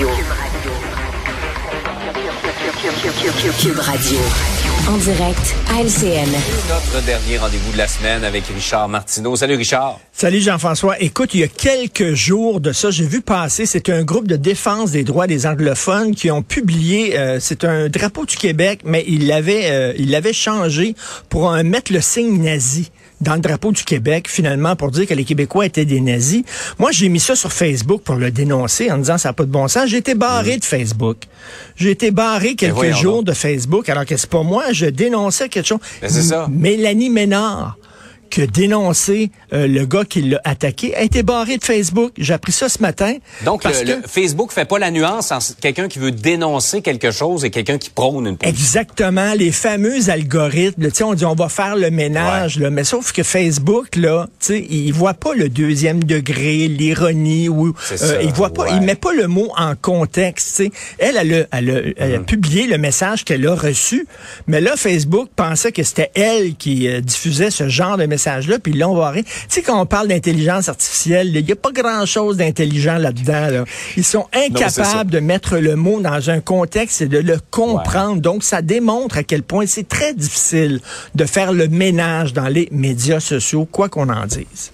Radio. 0.00 0.16
Cube 3.60 3.78
Radio. 3.78 4.18
En 4.88 4.96
direct 4.96 5.54
à 5.68 5.82
LCN. 5.82 6.30
Notre 6.70 7.04
dernier 7.04 7.36
rendez-vous 7.36 7.72
de 7.72 7.76
la 7.76 7.86
semaine 7.86 8.24
avec 8.24 8.44
Richard 8.46 8.88
Martineau. 8.88 9.36
Salut 9.36 9.56
Richard. 9.56 10.00
Salut 10.10 10.40
Jean-François. 10.40 10.98
Écoute, 11.00 11.34
il 11.34 11.40
y 11.40 11.42
a 11.42 11.48
quelques 11.48 12.14
jours 12.14 12.60
de 12.60 12.72
ça, 12.72 12.90
j'ai 12.90 13.04
vu 13.04 13.20
passer, 13.20 13.66
c'est 13.66 13.90
un 13.90 14.02
groupe 14.02 14.26
de 14.26 14.36
défense 14.36 14.92
des 14.92 15.04
droits 15.04 15.26
des 15.26 15.46
anglophones 15.46 16.14
qui 16.14 16.30
ont 16.30 16.42
publié, 16.42 17.18
euh, 17.18 17.38
c'est 17.38 17.64
un 17.64 17.90
drapeau 17.90 18.24
du 18.24 18.36
Québec, 18.36 18.80
mais 18.84 19.04
il 19.06 19.26
l'avait 19.26 19.70
euh, 19.70 19.92
il 19.98 20.10
l'avait 20.10 20.32
changé 20.32 20.94
pour 21.28 21.52
euh, 21.52 21.62
mettre 21.62 21.92
le 21.92 22.00
signe 22.00 22.42
nazi 22.42 22.90
dans 23.20 23.34
le 23.34 23.40
drapeau 23.40 23.72
du 23.72 23.84
Québec, 23.84 24.28
finalement, 24.28 24.76
pour 24.76 24.90
dire 24.90 25.06
que 25.06 25.14
les 25.14 25.24
Québécois 25.24 25.66
étaient 25.66 25.84
des 25.84 26.00
nazis. 26.00 26.42
Moi, 26.78 26.90
j'ai 26.92 27.08
mis 27.08 27.20
ça 27.20 27.36
sur 27.36 27.52
Facebook 27.52 28.02
pour 28.02 28.16
le 28.16 28.30
dénoncer 28.30 28.90
en 28.90 28.98
disant 28.98 29.18
ça 29.18 29.30
n'a 29.30 29.32
pas 29.32 29.44
de 29.44 29.50
bon 29.50 29.68
sens. 29.68 29.88
J'ai 29.88 29.98
été 29.98 30.14
barré 30.14 30.56
de 30.56 30.64
Facebook. 30.64 31.18
J'ai 31.76 31.90
été 31.90 32.10
barré 32.10 32.54
quelques 32.54 32.94
jours 32.94 33.22
de 33.22 33.32
Facebook, 33.32 33.88
alors 33.88 34.04
que 34.04 34.16
c'est 34.16 34.30
pas 34.30 34.42
moi, 34.42 34.72
je 34.72 34.86
dénonçais 34.86 35.48
quelque 35.48 35.66
chose. 35.66 35.80
Ben, 36.00 36.10
c'est 36.10 36.22
ça. 36.22 36.46
Mélanie 36.50 37.10
Ménard 37.10 37.76
que 38.30 38.42
dénoncer 38.42 39.30
euh, 39.52 39.66
le 39.66 39.84
gars 39.84 40.04
qui 40.04 40.22
l'a 40.22 40.40
attaqué 40.44 40.94
a 40.94 41.02
été 41.02 41.22
barré 41.22 41.58
de 41.58 41.64
Facebook. 41.64 42.12
J'ai 42.16 42.32
appris 42.32 42.52
ça 42.52 42.68
ce 42.68 42.80
matin. 42.80 43.16
Donc, 43.44 43.64
le, 43.64 44.00
que... 44.00 44.08
Facebook 44.08 44.52
fait 44.52 44.64
pas 44.64 44.78
la 44.78 44.90
nuance 44.90 45.32
entre 45.32 45.56
quelqu'un 45.60 45.88
qui 45.88 45.98
veut 45.98 46.12
dénoncer 46.12 46.80
quelque 46.80 47.10
chose 47.10 47.44
et 47.44 47.50
quelqu'un 47.50 47.76
qui 47.76 47.90
prône 47.90 48.26
une 48.26 48.36
position. 48.36 48.58
Exactement. 48.58 49.34
Les 49.34 49.50
fameux 49.50 50.08
algorithmes, 50.08 50.88
tu 50.88 50.94
sais, 50.94 51.04
on 51.04 51.14
dit 51.14 51.24
on 51.24 51.34
va 51.34 51.48
faire 51.48 51.76
le 51.76 51.90
ménage, 51.90 52.58
là, 52.58 52.70
mais 52.70 52.84
sauf 52.84 53.12
que 53.12 53.22
Facebook, 53.22 53.96
là, 53.96 54.28
tu 54.38 54.46
sais, 54.46 54.66
il 54.70 54.92
voit 54.92 55.14
pas 55.14 55.34
le 55.34 55.48
deuxième 55.48 56.04
degré, 56.04 56.68
l'ironie, 56.68 57.48
ou 57.48 57.74
euh, 57.90 58.22
il 58.22 58.32
voit 58.32 58.52
pas, 58.52 58.70
il 58.70 58.80
met 58.82 58.94
pas 58.94 59.12
le 59.12 59.26
mot 59.26 59.50
en 59.56 59.74
contexte. 59.74 60.56
Tu 60.56 60.64
sais, 60.64 60.72
elle, 60.98 61.16
elle, 61.16 61.34
a, 61.34 61.58
elle, 61.58 61.70
a, 61.70 61.80
elle 61.96 62.14
a 62.14 62.18
mm. 62.20 62.24
publié 62.24 62.66
le 62.66 62.78
message 62.78 63.24
qu'elle 63.24 63.46
a 63.46 63.54
reçu, 63.54 64.06
mais 64.46 64.60
là, 64.60 64.76
Facebook 64.76 65.30
pensait 65.34 65.72
que 65.72 65.82
c'était 65.82 66.10
elle 66.14 66.54
qui 66.54 66.88
euh, 66.88 67.00
diffusait 67.00 67.50
ce 67.50 67.68
genre 67.68 67.96
de 67.96 68.06
message 68.06 68.19
message-là, 68.20 68.58
puis 68.58 68.72
ils 68.72 68.78
l'ont 68.78 68.96
barré. 68.96 69.22
Tu 69.24 69.32
sais, 69.48 69.62
quand 69.62 69.80
on 69.80 69.86
parle 69.86 70.08
d'intelligence 70.08 70.68
artificielle, 70.68 71.34
il 71.34 71.44
n'y 71.44 71.52
a 71.52 71.56
pas 71.56 71.72
grand-chose 71.72 72.36
d'intelligent 72.36 72.98
là-dedans. 72.98 73.64
Ils 73.96 74.04
sont 74.04 74.26
incapables 74.34 75.10
de 75.10 75.20
mettre 75.20 75.56
le 75.56 75.76
mot 75.76 76.00
dans 76.00 76.30
un 76.30 76.40
contexte 76.40 77.00
et 77.00 77.06
de 77.06 77.18
le 77.18 77.38
comprendre. 77.50 78.20
Donc, 78.20 78.44
ça 78.44 78.62
démontre 78.62 79.16
à 79.18 79.22
quel 79.22 79.42
point 79.42 79.66
c'est 79.66 79.88
très 79.88 80.12
difficile 80.14 80.80
de 81.14 81.24
faire 81.24 81.52
le 81.52 81.68
ménage 81.68 82.32
dans 82.32 82.48
les 82.48 82.68
médias 82.70 83.20
sociaux, 83.20 83.66
quoi 83.70 83.88
qu'on 83.88 84.08
en 84.08 84.26
dise. 84.26 84.72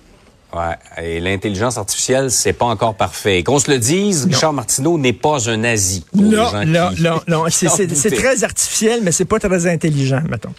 Ouais, 0.54 1.04
et 1.04 1.20
l'intelligence 1.20 1.76
artificielle, 1.76 2.30
c'est 2.30 2.54
pas 2.54 2.64
encore 2.64 2.94
parfait. 2.94 3.42
Qu'on 3.42 3.58
se 3.58 3.70
le 3.70 3.78
dise, 3.78 4.24
Richard 4.24 4.54
Martineau 4.54 4.96
n'est 4.96 5.12
pas 5.12 5.50
un 5.50 5.58
nazi. 5.58 6.04
Non, 6.14 6.64
non, 6.64 6.90
non, 6.98 7.20
non, 7.28 7.44
c'est 7.50 8.10
très 8.10 8.42
artificiel, 8.42 9.00
mais 9.02 9.12
c'est 9.12 9.26
pas 9.26 9.38
très 9.38 9.66
intelligent, 9.66 10.22
mettons. 10.28 10.54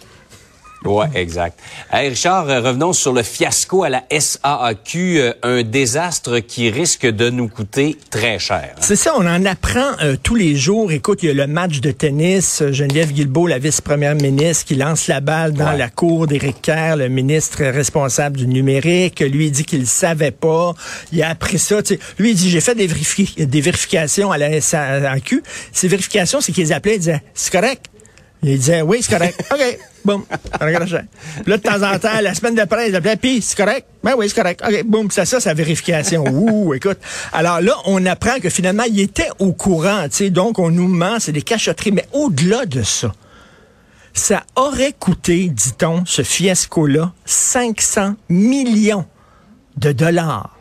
Oui, 0.84 1.06
exact. 1.14 1.58
Richard, 1.90 2.48
euh, 2.48 2.60
revenons 2.60 2.92
sur 2.92 3.12
le 3.12 3.24
fiasco 3.24 3.82
à 3.82 3.88
la 3.88 4.04
SAAQ, 4.10 5.20
euh, 5.20 5.32
un 5.42 5.62
désastre 5.64 6.38
qui 6.38 6.70
risque 6.70 7.04
de 7.04 7.30
nous 7.30 7.48
coûter 7.48 7.96
très 8.10 8.38
cher. 8.38 8.70
Hein. 8.74 8.80
C'est 8.80 8.94
ça, 8.94 9.14
on 9.16 9.26
en 9.26 9.44
apprend 9.44 9.96
euh, 10.02 10.16
tous 10.22 10.36
les 10.36 10.54
jours. 10.54 10.92
Écoute, 10.92 11.24
il 11.24 11.26
y 11.26 11.30
a 11.30 11.34
le 11.34 11.48
match 11.48 11.80
de 11.80 11.90
tennis, 11.90 12.62
Geneviève 12.70 13.12
Guilbeault, 13.12 13.48
la 13.48 13.58
vice-première 13.58 14.14
ministre, 14.14 14.66
qui 14.66 14.76
lance 14.76 15.08
la 15.08 15.20
balle 15.20 15.52
dans 15.52 15.72
la 15.72 15.88
cour 15.88 16.28
d'Éric 16.28 16.62
Kerr, 16.62 16.96
le 16.96 17.08
ministre 17.08 17.64
responsable 17.64 18.36
du 18.36 18.46
numérique. 18.46 19.18
Lui, 19.20 19.46
il 19.46 19.50
dit 19.50 19.64
qu'il 19.64 19.86
savait 19.86 20.30
pas. 20.30 20.74
Il 21.12 21.20
a 21.24 21.30
appris 21.30 21.58
ça. 21.58 21.80
Lui, 22.18 22.30
il 22.30 22.36
dit, 22.36 22.50
j'ai 22.50 22.60
fait 22.60 22.76
des, 22.76 22.88
des 23.46 23.60
vérifications 23.60 24.30
à 24.30 24.38
la 24.38 24.60
SAAQ. 24.60 25.42
Ces 25.72 25.88
vérifications, 25.88 26.40
c'est 26.40 26.52
qu'ils 26.52 26.72
appelaient, 26.72 26.96
ils 26.96 27.00
disaient, 27.00 27.22
c'est 27.34 27.52
correct. 27.52 27.86
Il 28.42 28.58
disait, 28.58 28.82
oui, 28.82 28.98
c'est 29.02 29.12
correct. 29.12 29.42
OK. 29.52 29.78
Boum. 30.04 30.24
Là, 30.60 31.56
de 31.56 31.62
temps 31.62 31.82
en 31.82 31.98
temps, 31.98 32.20
la 32.22 32.34
semaine 32.34 32.54
d'après, 32.54 32.88
il 32.88 32.96
appelait, 32.96 33.16
puis 33.16 33.42
c'est 33.42 33.56
correct? 33.56 33.86
Ben 34.02 34.14
oui, 34.16 34.28
c'est 34.28 34.40
correct. 34.40 34.62
OK, 34.66 34.84
boum. 34.84 35.10
C'est 35.10 35.24
ça, 35.24 35.40
sa 35.40 35.54
vérification. 35.54 36.24
Ouh, 36.32 36.72
écoute. 36.74 36.98
Alors 37.32 37.60
là, 37.60 37.74
on 37.84 38.04
apprend 38.06 38.38
que 38.40 38.48
finalement, 38.48 38.84
il 38.84 39.00
était 39.00 39.28
au 39.38 39.52
courant, 39.52 40.04
tu 40.04 40.16
sais. 40.16 40.30
Donc, 40.30 40.58
on 40.58 40.70
nous 40.70 40.88
ment, 40.88 41.18
c'est 41.18 41.32
des 41.32 41.42
cachotteries. 41.42 41.92
Mais 41.92 42.06
au-delà 42.12 42.64
de 42.64 42.82
ça, 42.82 43.12
ça 44.14 44.44
aurait 44.56 44.94
coûté, 44.98 45.48
dit-on, 45.48 46.04
ce 46.06 46.22
fiasco-là, 46.22 47.12
500 47.24 48.14
millions 48.28 49.04
de 49.76 49.92
dollars 49.92 50.56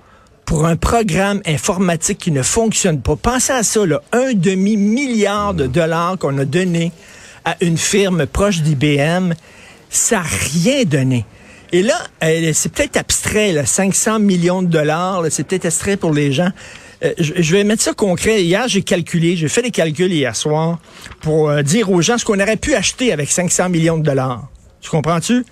pour 0.45 0.65
un 0.65 0.77
programme 0.77 1.41
informatique 1.45 2.17
qui 2.17 2.31
ne 2.31 2.41
fonctionne 2.41 3.01
pas. 3.01 3.15
Pensez 3.17 3.51
à 3.51 3.63
ça, 3.63 3.85
là, 3.85 4.01
un 4.13 4.33
demi-milliard 4.33 5.53
de 5.53 5.67
dollars 5.67 6.17
qu'on 6.17 6.37
a 6.37 6.45
donné 6.45 6.91
à 7.47 7.55
une 7.61 7.77
firme 7.77 8.25
proche 8.25 8.59
d'IBM, 8.59 9.31
ça 9.89 10.17
n'a 10.17 10.21
rien 10.21 10.83
donné. 10.83 11.25
Et 11.71 11.81
là, 11.81 11.95
c'est 12.53 12.69
peut-être 12.73 12.97
abstrait, 12.97 13.53
là, 13.53 13.65
500 13.65 14.19
millions 14.19 14.61
de 14.61 14.67
dollars, 14.67 15.23
c'est 15.29 15.45
peut-être 15.45 15.65
abstrait 15.65 15.95
pour 15.95 16.13
les 16.13 16.33
gens. 16.33 16.49
Euh, 17.05 17.13
je, 17.17 17.55
vais 17.55 17.63
mettre 17.63 17.83
ça 17.83 17.93
concret. 17.93 18.43
Hier, 18.43 18.67
j'ai 18.67 18.81
calculé, 18.81 19.37
j'ai 19.37 19.47
fait 19.47 19.61
des 19.61 19.71
calculs 19.71 20.11
hier 20.11 20.35
soir 20.35 20.79
pour 21.21 21.49
euh, 21.49 21.61
dire 21.61 21.89
aux 21.89 22.01
gens 22.01 22.17
ce 22.17 22.25
qu'on 22.25 22.39
aurait 22.39 22.57
pu 22.57 22.75
acheter 22.75 23.13
avec 23.13 23.31
500 23.31 23.69
millions 23.69 23.97
de 23.97 24.03
dollars. 24.03 24.49
Tu 24.81 24.89
comprends-tu? 24.89 25.45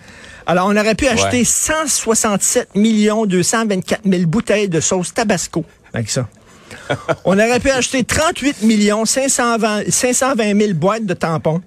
Alors, 0.47 0.67
on 0.67 0.75
aurait 0.75 0.95
pu 0.95 1.07
acheter 1.07 1.45
167 1.45 2.75
millions 2.75 3.25
224 3.25 4.01
000 4.05 4.23
bouteilles 4.23 4.67
de 4.67 4.81
sauce 4.81 5.13
Tabasco 5.13 5.63
avec 5.93 6.09
ça. 6.09 6.27
on 7.25 7.39
aurait 7.39 7.61
pu 7.61 7.69
acheter 7.69 8.03
38 8.03 8.63
millions 8.63 9.05
520, 9.05 9.89
520 9.89 10.59
000 10.59 10.73
boîtes 10.73 11.05
de 11.05 11.13
tampons 11.13 11.61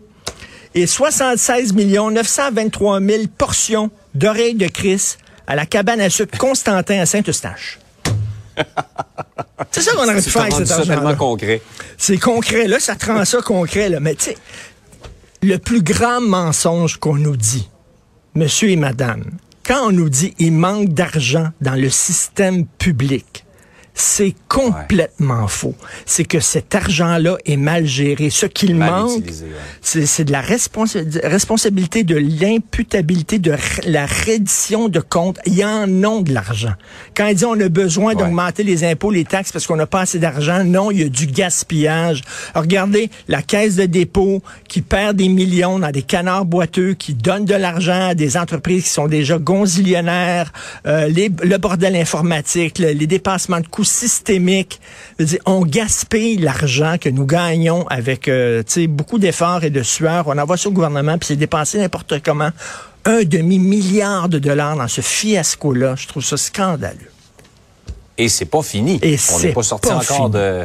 et 0.74 0.86
76 0.86 1.74
923 1.74 3.00
000 3.00 3.22
portions 3.36 3.90
d'oreilles 4.14 4.54
de 4.54 4.66
Chris 4.68 5.16
à 5.46 5.56
la 5.56 5.66
cabane 5.66 6.00
à 6.00 6.10
sucre 6.10 6.36
Constantin 6.38 7.00
à 7.00 7.06
Saint-Eustache. 7.06 7.78
C'est 9.70 9.82
ça 9.82 9.92
qu'on 9.92 10.04
aurait 10.04 10.22
pu 10.22 10.30
faire 10.30 10.42
avec 10.42 10.54
cet 10.54 10.70
argent. 10.70 11.16
concret. 11.16 11.62
C'est 11.96 12.18
concret. 12.18 12.68
Là, 12.68 12.78
ça 12.80 12.94
rend 13.06 13.24
ça 13.24 13.40
concret. 13.40 13.88
Là. 13.88 14.00
Mais 14.00 14.14
tu 14.14 14.26
sais, 14.26 14.36
le 15.42 15.58
plus 15.58 15.82
grand 15.82 16.20
mensonge 16.20 16.96
qu'on 16.98 17.16
nous 17.16 17.36
dit, 17.36 17.68
monsieur 18.34 18.70
et 18.70 18.76
madame, 18.76 19.24
quand 19.66 19.88
on 19.88 19.92
nous 19.92 20.08
dit 20.08 20.34
il 20.38 20.52
manque 20.52 20.88
d'argent 20.88 21.48
dans 21.60 21.74
le 21.74 21.90
système 21.90 22.66
public, 22.66 23.44
c'est 24.00 24.34
complètement 24.48 25.48
faux. 25.48 25.75
C'est 26.06 26.25
que 26.25 26.41
cet 26.41 26.75
argent-là 26.75 27.36
est 27.44 27.56
mal 27.56 27.84
géré. 27.84 28.31
Ce 28.31 28.47
qu'il 28.47 28.76
manque, 28.76 29.25
c'est 29.82 30.25
de 30.25 30.32
la 30.32 30.41
responsabilité, 30.41 32.04
de 32.04 32.16
l'imputabilité, 32.16 33.38
de 33.38 33.54
la 33.87 34.06
reddition 34.06 34.88
de 34.88 35.00
comptes. 35.00 35.38
Il 35.47 35.54
y 35.54 35.64
en 35.64 36.03
a 36.04 36.22
de 36.22 36.32
l'argent. 36.32 36.75
Quand 37.16 37.26
il 37.26 37.34
dit 37.34 37.44
on 37.44 37.58
a 37.58 37.69
besoin 37.69 38.14
d'augmenter 38.14 38.62
les 38.62 38.84
impôts, 38.84 39.10
les 39.10 39.25
taxes 39.25 39.53
parce 39.53 39.66
qu'on 39.66 39.76
n'a 39.76 39.87
pas 39.87 40.03
assez 40.03 40.19
d'argent, 40.19 40.62
non, 40.64 40.91
il 40.91 41.00
y 41.00 41.03
a 41.03 41.08
du 41.08 41.26
gaspillage. 41.26 42.22
regardez 42.54 43.10
la 43.26 43.42
caisse 43.42 43.76
de 43.76 43.87
dépôt 43.87 44.42
qui 44.69 44.81
perd 44.81 45.16
des 45.16 45.28
millions 45.28 45.78
dans 45.78 45.91
des 45.91 46.03
canards 46.03 46.44
boiteux, 46.44 46.94
qui 46.94 47.14
donne 47.14 47.44
de 47.44 47.54
l'argent 47.54 48.08
à 48.08 48.14
des 48.14 48.37
entreprises 48.37 48.84
qui 48.84 48.91
sont 48.91 49.08
déjà 49.08 49.38
gonzillionnaires, 49.38 50.53
euh, 50.87 51.08
le 51.08 51.56
bordel 51.56 51.97
informatique, 51.97 52.78
les 52.78 53.06
dépassements 53.06 53.60
de 53.60 53.66
coûts 53.66 53.88
systémique. 53.88 54.81
on 55.47 55.62
gaspille 55.62 56.37
l'argent 56.37 56.97
que 57.00 57.09
nous 57.09 57.26
gagnons 57.26 57.87
avec 57.88 58.28
euh, 58.28 58.62
beaucoup 58.88 59.19
d'efforts 59.19 59.65
et 59.65 59.71
de 59.71 59.82
sueur. 59.82 60.28
On 60.28 60.38
envoie 60.38 60.56
ça 60.56 60.69
au 60.69 60.72
gouvernement, 60.72 61.19
puis 61.19 61.28
c'est 61.28 61.37
dépensé 61.37 61.78
n'importe 61.78 62.22
comment. 62.22 62.50
Un 63.04 63.25
demi-milliard 63.25 64.28
de 64.28 64.38
dollars 64.38 64.76
dans 64.76 64.88
ce 64.88 65.00
fiasco-là. 65.00 65.94
Je 65.97 66.06
trouve 66.06 66.25
ça 66.25 66.37
scandaleux. 66.37 67.10
Et 68.19 68.28
c'est 68.28 68.44
pas 68.44 68.62
fini. 68.62 68.99
Et 69.03 69.16
on 69.32 69.41
n'est 69.41 69.53
pas 69.53 69.62
sorti 69.62 69.91
encore 69.91 70.31
de 70.31 70.65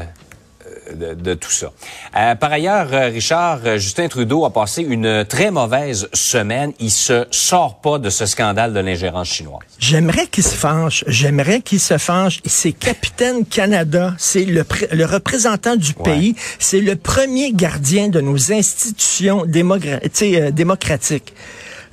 de, 0.95 1.33
tout 1.33 1.51
ça. 1.51 1.71
Euh, 2.15 2.35
par 2.35 2.51
ailleurs, 2.51 2.87
euh, 2.93 3.07
Richard, 3.07 3.59
euh, 3.65 3.77
Justin 3.77 4.07
Trudeau 4.07 4.45
a 4.45 4.53
passé 4.53 4.81
une 4.81 5.25
très 5.25 5.51
mauvaise 5.51 6.07
semaine. 6.13 6.73
Il 6.79 6.91
se 6.91 7.25
sort 7.31 7.79
pas 7.81 7.99
de 7.99 8.09
ce 8.09 8.25
scandale 8.25 8.73
de 8.73 8.79
l'ingérence 8.79 9.27
chinoise. 9.27 9.63
J'aimerais 9.79 10.27
qu'il 10.27 10.43
se 10.43 10.55
fâche. 10.55 11.03
J'aimerais 11.07 11.61
qu'il 11.61 11.79
se 11.79 11.97
fâche. 11.97 12.41
C'est 12.45 12.71
Capitaine 12.71 13.45
Canada. 13.45 14.13
C'est 14.17 14.45
le, 14.45 14.65
le, 14.91 15.05
représentant 15.05 15.75
du 15.75 15.93
pays. 15.93 16.35
C'est 16.59 16.81
le 16.81 16.95
premier 16.95 17.51
gardien 17.53 18.09
de 18.09 18.21
nos 18.21 18.51
institutions 18.51 19.45
démocratiques. 19.45 21.33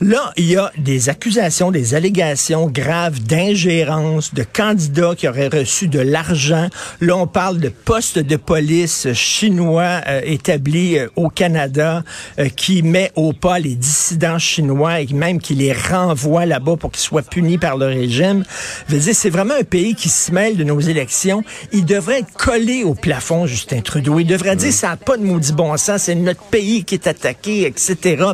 Là, 0.03 0.33
il 0.39 0.47
y 0.47 0.57
a 0.57 0.73
des 0.79 1.11
accusations, 1.11 1.71
des 1.71 1.95
allégations 1.95 2.69
graves 2.69 3.21
d'ingérence 3.21 4.33
de 4.33 4.43
candidats 4.51 5.15
qui 5.15 5.29
auraient 5.29 5.49
reçu 5.49 5.89
de 5.89 6.01
l'argent. 6.01 6.69
Là, 7.03 7.19
on 7.19 7.27
parle 7.27 7.59
de 7.59 7.69
postes 7.69 8.19
de 8.19 8.37
police 8.37 9.13
chinois 9.13 10.01
euh, 10.09 10.23
établis 10.25 10.97
euh, 10.97 11.09
au 11.17 11.29
Canada 11.29 12.03
euh, 12.39 12.49
qui 12.49 12.83
met 12.83 13.13
au 13.15 13.35
pas 13.35 13.59
les 13.59 13.75
dissidents 13.75 14.39
chinois 14.39 15.03
et 15.03 15.07
même 15.13 15.39
qui 15.39 15.55
les 15.55 15.75
renvoie 15.75 16.47
là-bas 16.47 16.77
pour 16.79 16.93
qu'ils 16.93 17.03
soient 17.03 17.21
punis 17.21 17.59
par 17.59 17.77
le 17.77 17.85
régime. 17.85 18.43
Je 18.89 18.95
veux 18.95 19.01
dire, 19.03 19.15
c'est 19.15 19.29
vraiment 19.29 19.57
un 19.61 19.65
pays 19.65 19.95
qui 19.95 20.09
se 20.09 20.33
mêle 20.33 20.57
de 20.57 20.65
nos 20.65 20.81
élections. 20.81 21.45
Il 21.73 21.85
devrait 21.85 22.21
être 22.21 22.33
collé 22.33 22.85
au 22.85 22.95
plafond, 22.95 23.45
Justin 23.45 23.83
Trudeau. 23.83 24.19
Il 24.19 24.27
devrait 24.27 24.57
dire, 24.57 24.73
ça 24.73 24.89
n'a 24.89 24.97
pas 24.97 25.19
de 25.19 25.25
maudit 25.25 25.53
bon 25.53 25.77
sens, 25.77 26.05
c'est 26.05 26.15
notre 26.15 26.45
pays 26.45 26.85
qui 26.85 26.95
est 26.95 27.07
attaqué, 27.07 27.67
etc. 27.67 28.25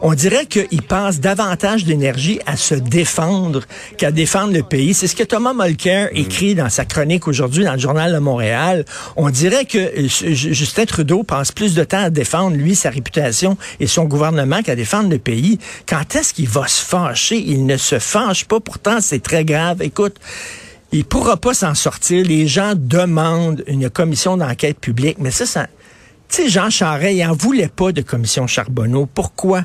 On 0.00 0.14
dirait 0.14 0.46
qu'il 0.46 0.79
passe 0.80 1.20
davantage 1.20 1.84
d'énergie 1.84 2.40
à 2.46 2.56
se 2.56 2.74
défendre 2.74 3.62
qu'à 3.96 4.10
défendre 4.10 4.52
le 4.52 4.62
pays. 4.62 4.94
C'est 4.94 5.06
ce 5.06 5.16
que 5.16 5.22
Thomas 5.22 5.54
Mulcair 5.54 6.08
mm. 6.12 6.16
écrit 6.16 6.54
dans 6.54 6.68
sa 6.68 6.84
chronique 6.84 7.28
aujourd'hui 7.28 7.64
dans 7.64 7.74
le 7.74 7.78
journal 7.78 8.12
de 8.12 8.18
Montréal. 8.18 8.84
On 9.16 9.30
dirait 9.30 9.64
que 9.64 9.78
euh, 9.78 10.08
Justin 10.08 10.84
Trudeau 10.84 11.22
passe 11.22 11.52
plus 11.52 11.74
de 11.74 11.84
temps 11.84 12.04
à 12.04 12.10
défendre, 12.10 12.56
lui, 12.56 12.74
sa 12.74 12.90
réputation 12.90 13.56
et 13.78 13.86
son 13.86 14.04
gouvernement 14.04 14.62
qu'à 14.62 14.76
défendre 14.76 15.10
le 15.10 15.18
pays. 15.18 15.58
Quand 15.86 16.16
est-ce 16.16 16.34
qu'il 16.34 16.48
va 16.48 16.66
se 16.66 16.84
fâcher? 16.84 17.36
Il 17.38 17.66
ne 17.66 17.76
se 17.76 17.98
fâche 17.98 18.44
pas. 18.44 18.60
Pourtant, 18.60 19.00
c'est 19.00 19.22
très 19.22 19.44
grave. 19.44 19.82
Écoute, 19.82 20.16
il 20.92 21.04
pourra 21.04 21.36
pas 21.36 21.54
s'en 21.54 21.74
sortir. 21.74 22.24
Les 22.24 22.46
gens 22.46 22.72
demandent 22.76 23.62
une 23.66 23.90
commission 23.90 24.36
d'enquête 24.36 24.78
publique, 24.78 25.18
mais 25.20 25.30
ça, 25.30 25.46
ça, 25.46 25.66
tu 26.28 26.42
sais, 26.42 26.48
Jean 26.48 26.70
Charest, 26.70 27.16
il 27.16 27.26
n'en 27.26 27.34
voulait 27.34 27.68
pas 27.68 27.92
de 27.92 28.02
commission 28.02 28.46
Charbonneau. 28.46 29.06
Pourquoi? 29.06 29.64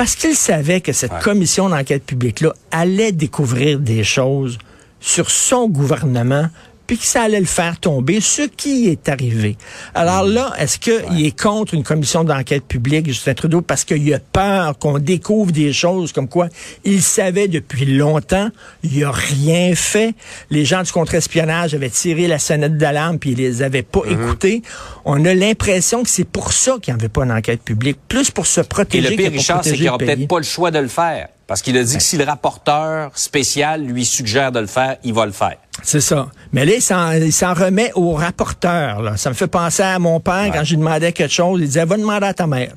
Parce 0.00 0.16
qu'il 0.16 0.34
savait 0.34 0.80
que 0.80 0.94
cette 0.94 1.18
commission 1.18 1.68
d'enquête 1.68 2.06
publique-là 2.06 2.54
allait 2.70 3.12
découvrir 3.12 3.78
des 3.78 4.02
choses 4.02 4.56
sur 4.98 5.30
son 5.30 5.68
gouvernement, 5.68 6.48
puis 6.90 6.98
que 6.98 7.06
ça 7.06 7.22
allait 7.22 7.38
le 7.38 7.46
faire 7.46 7.78
tomber, 7.78 8.20
ce 8.20 8.42
qui 8.42 8.88
est 8.88 9.08
arrivé. 9.08 9.56
Alors 9.94 10.24
là, 10.24 10.52
est-ce 10.58 10.76
qu'il 10.76 11.24
est 11.24 11.40
contre 11.40 11.74
une 11.74 11.84
commission 11.84 12.24
d'enquête 12.24 12.64
publique, 12.64 13.06
Justin 13.06 13.34
Trudeau, 13.34 13.60
parce 13.60 13.84
qu'il 13.84 14.12
a 14.12 14.18
peur 14.18 14.76
qu'on 14.76 14.98
découvre 14.98 15.52
des 15.52 15.72
choses 15.72 16.10
comme 16.10 16.26
quoi 16.26 16.48
il 16.82 17.00
savait 17.00 17.46
depuis 17.46 17.84
longtemps, 17.84 18.48
il 18.82 19.04
a 19.04 19.12
rien 19.12 19.72
fait. 19.76 20.14
Les 20.50 20.64
gens 20.64 20.82
du 20.82 20.90
contre-espionnage 20.90 21.74
avaient 21.74 21.90
tiré 21.90 22.26
la 22.26 22.40
sonnette 22.40 22.76
d'alarme 22.76 23.20
puis 23.20 23.30
ils 23.30 23.38
les 23.38 23.62
avaient 23.62 23.84
pas 23.84 24.00
mm-hmm. 24.00 24.12
écoutés. 24.12 24.62
On 25.04 25.24
a 25.26 25.32
l'impression 25.32 26.02
que 26.02 26.10
c'est 26.10 26.24
pour 26.24 26.52
ça 26.52 26.78
qu'il 26.82 26.92
n'y 26.92 26.98
avait 26.98 27.08
pas 27.08 27.24
d'enquête 27.24 27.62
publique, 27.62 27.98
plus 28.08 28.32
pour 28.32 28.48
se 28.48 28.62
protéger. 28.62 29.06
Et 29.06 29.10
le 29.10 29.16
pire, 29.16 29.30
Richard, 29.30 29.62
c'est 29.62 29.74
qu'il 29.74 29.84
n'aura 29.84 29.98
peut-être 29.98 30.26
pas 30.26 30.38
le 30.38 30.44
choix 30.44 30.72
de 30.72 30.80
le 30.80 30.88
faire. 30.88 31.28
Parce 31.50 31.62
qu'il 31.62 31.76
a 31.76 31.82
dit 31.82 31.96
que 31.96 32.02
si 32.04 32.16
le 32.16 32.22
rapporteur 32.22 33.10
spécial 33.18 33.84
lui 33.84 34.04
suggère 34.04 34.52
de 34.52 34.60
le 34.60 34.68
faire, 34.68 34.98
il 35.02 35.12
va 35.12 35.26
le 35.26 35.32
faire. 35.32 35.56
C'est 35.82 36.00
ça. 36.00 36.28
Mais 36.52 36.64
là, 36.64 36.74
il 37.16 37.32
s'en 37.32 37.54
remet 37.54 37.90
au 37.96 38.12
rapporteur. 38.12 39.02
Là. 39.02 39.16
Ça 39.16 39.30
me 39.30 39.34
fait 39.34 39.48
penser 39.48 39.82
à 39.82 39.98
mon 39.98 40.20
père 40.20 40.52
quand 40.52 40.62
je 40.62 40.70
lui 40.70 40.76
demandais 40.76 41.10
quelque 41.10 41.32
chose. 41.32 41.58
Il 41.60 41.66
disait, 41.66 41.84
va 41.84 41.96
demander 41.96 42.26
à 42.26 42.34
ta 42.34 42.46
mère. 42.46 42.74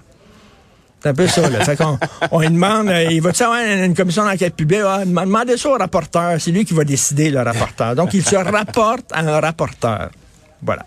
C'est 0.99 1.09
un 1.09 1.13
peu 1.13 1.27
ça. 1.27 1.47
Là. 1.51 1.63
fait 1.63 1.75
qu'on, 1.75 1.99
on 2.31 2.39
lui 2.39 2.49
demande, 2.49 2.87
euh, 2.87 3.11
il 3.11 3.21
va-tu 3.21 3.43
avoir 3.43 3.59
une, 3.59 3.93
commission 3.93 4.25
d'enquête 4.25 4.55
publique? 4.55 4.81
Ah, 4.83 5.05
demandez 5.05 5.55
ça 5.55 5.69
au 5.69 5.77
rapporteur. 5.77 6.41
C'est 6.41 6.49
lui 6.49 6.65
qui 6.65 6.73
va 6.73 6.83
décider, 6.83 7.29
le 7.29 7.43
rapporteur. 7.43 7.93
Donc, 7.93 8.15
il 8.15 8.25
se 8.25 8.35
rapporte 8.35 9.13
à 9.13 9.19
un 9.19 9.39
rapporteur. 9.39 10.09
Voilà. 10.63 10.83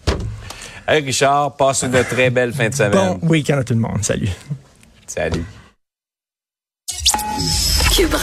Hey 0.88 1.04
Richard, 1.04 1.54
passe 1.54 1.84
une 1.84 1.92
très 2.02 2.30
belle 2.30 2.52
fin 2.52 2.68
de 2.68 2.74
semaine. 2.74 3.18
Bon 3.20 3.28
week-end 3.28 3.58
à 3.58 3.62
tout 3.62 3.74
le 3.74 3.80
monde. 3.80 4.02
Salut. 4.02 4.30
Salut. 5.06 5.44
Cube 7.96 8.12
Radio. 8.12 8.16